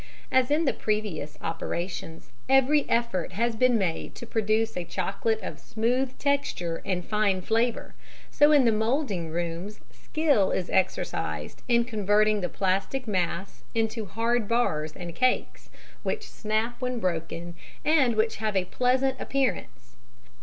As 0.31 0.49
in 0.49 0.65
the 0.65 0.73
previous 0.73 1.37
operations, 1.43 2.31
every 2.49 2.89
effort 2.89 3.33
has 3.33 3.55
been 3.55 3.77
made 3.77 4.15
to 4.15 4.25
produce 4.25 4.75
a 4.75 4.83
chocolate 4.83 5.39
of 5.43 5.59
smooth 5.59 6.17
texture 6.17 6.81
and 6.83 7.05
fine 7.05 7.43
flavour, 7.43 7.93
so 8.31 8.51
in 8.51 8.65
the 8.65 8.71
moulding 8.71 9.29
rooms 9.29 9.79
skill 9.91 10.49
is 10.49 10.71
exercised 10.71 11.61
in 11.67 11.85
converting 11.85 12.41
the 12.41 12.49
plastic 12.49 13.07
mass 13.07 13.61
into 13.75 14.05
hard 14.07 14.47
bars 14.47 14.93
and 14.95 15.13
cakes, 15.13 15.69
which 16.01 16.27
snap 16.31 16.81
when 16.81 16.99
broken 16.99 17.53
and 17.85 18.15
which 18.15 18.37
have 18.37 18.55
a 18.55 18.65
pleasant 18.65 19.15
appearance. 19.21 19.97